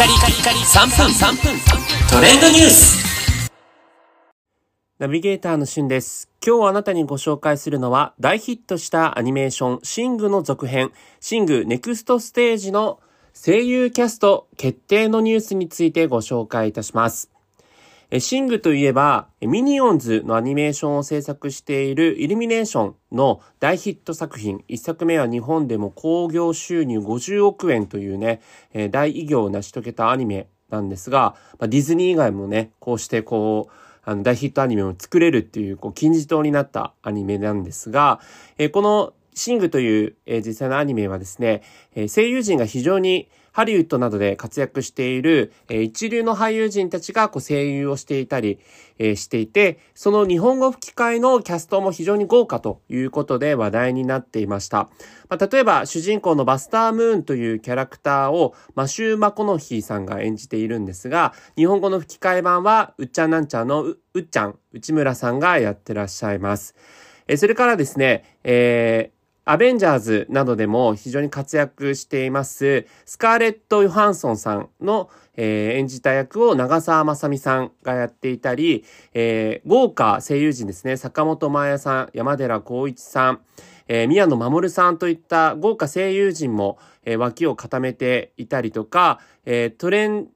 [0.00, 1.60] カリカリカリ3分3分
[2.10, 3.50] トレンドニュース
[4.98, 6.30] ナビゲーターのしゅんです。
[6.42, 12.98] 今日あなたにご紹介するのは大ヒットしたアニメーションシングの続編シングネクストステージの
[13.34, 17.30] 声優キャスト決定のニュースについてご紹介いたします。
[18.18, 24.64] シングといえば、ミニオンズのアニメーションを制作しているイルミネーションの大ヒット作品。
[24.66, 28.40] 一作目は日本でも興行収入50億円というね、
[28.90, 38.20] 大偉業を成し遂げたアニメなんですが、ディズニー以外もね、こうしてこう、あの大ヒットアニメを作れるっていう、こう、金字塔になったアニメなんですが、
[38.58, 41.62] えこのシングという、え実際のアニメはですね、
[41.94, 48.58] え声優陣が非常にハリウッドなどで活躍している、え一流の俳優陣たちがこう声優をしていたり、
[48.98, 54.88] えしていて、その日本語吹き替えのキャストも非常に豪華ということで話題になっていました。
[55.28, 66.74] まあ、例えば主人公のバスタームーンというキャラクターをマシュー・マコノヒーさんが演じているんですが、日本語の吹き替え版はうっちゃんなんちゃんのううっちゃん、内村さんがやってらっしゃいます。
[67.26, 69.19] えそれからですね、えー
[69.50, 83.40] アベンジャーズなどでも非常に活躍しています、スカーレット・ヨハンソンさんの、えー演じた役を長澤まさみさんがやっていたり、えー豪華声優陣ですね、坂本真綾さん、山寺宏一さん、
[83.88, 90.28] えー宮野守さんといった豪華声優陣も、えー脇を固めていたりとか、えートレン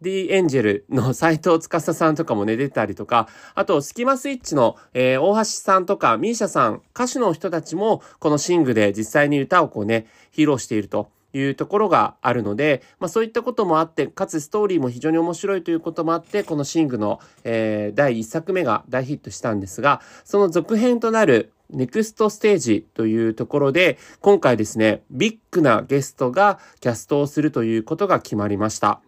[0.00, 11.10] ディエンジェルの斎藤司さんとかもね、出たりとか、あと、スキマスイッチの、えー大橋さんとか、ミーシャさん、歌手の人たちも、このシングで実際に歌をこうね、披露していると。
[11.34, 29.02] いうところがあるので、まあそういったこともあって、かつストーリーも非常に面白いということもあって、このシングの、えー第1作目が大ヒットしたんですが、その続編となるネクストステージというところで、今回ですね、ビッグなゲストがキャストをするということが決まりました。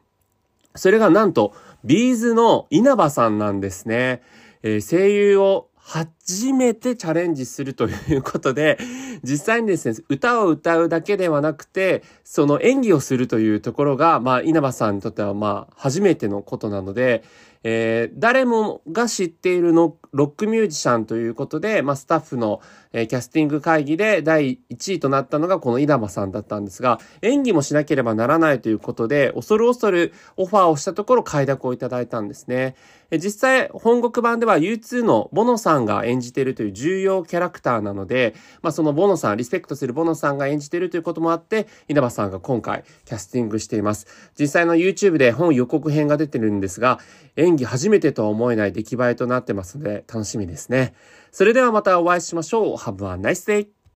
[0.75, 1.55] それがなんと、
[1.85, 4.23] ビーズの稲葉さんなんですね。
[4.63, 8.79] えー声優を初めてチャレンジするということで、
[9.25, 17.25] 実際にですね、歌を歌うだけではなくて、その演技をするというところが、まあ、稲葉さんにとっては、まあ、初めてのことなので、
[17.63, 22.61] えー誰もが知っているのロックミュージシャンということで、まあ、スタッフの、
[22.93, 32.75] えーキャスティング会議で第1位となったのがこの稲葉さんだったんですが、演技もしなければならないということで、恐る恐るオファーをしたところ快諾をいただいたんですね。
[33.11, 44.07] え実際、本国版では U2 のボノさんが演じているという重要キャラクターなので、まあ、そのボノさん、リスペクトするボノさんが演じているということもあって、稲葉さんが今回キャスティングしています。
[44.39, 47.01] 実際の YouTube で本予告編が出てるんですが、
[47.37, 50.95] 演演技初めてとは思えない出来栄えとなってますので、楽しみですね。
[51.31, 52.77] それではまたお会いしましょう。
[52.77, 53.80] Have a nice day!